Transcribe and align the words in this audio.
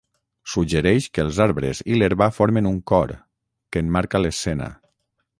Suggereix 0.51 1.07
que 1.17 1.25
els 1.25 1.41
arbres 1.43 1.81
i 1.95 1.99
l'herba 1.99 2.29
formen 2.37 2.69
un 2.69 2.79
cor, 2.93 3.13
que 3.77 3.83
emmarca 3.85 4.23
l'escena. 4.23 4.71